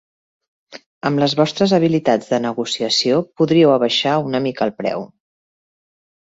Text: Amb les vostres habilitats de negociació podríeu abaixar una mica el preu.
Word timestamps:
Amb 1.09 1.19
les 1.23 1.35
vostres 1.41 1.75
habilitats 1.77 2.31
de 2.35 2.39
negociació 2.45 3.19
podríeu 3.43 3.75
abaixar 3.75 4.15
una 4.31 4.43
mica 4.47 4.67
el 4.69 4.75
preu. 4.81 5.07